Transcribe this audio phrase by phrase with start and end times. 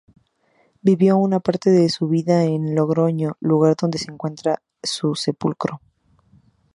[0.81, 5.79] Vivió una parte de su vida en Logroño, lugar donde se encuentra su sepulcro.